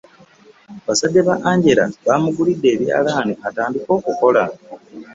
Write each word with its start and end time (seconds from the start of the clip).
Bazadde 0.85 1.19
ba 1.27 1.35
Angella 1.49 1.85
bamugulidde 2.07 2.67
ebyalaani 2.75 3.33
atandike 3.47 3.89
okukola. 3.97 4.43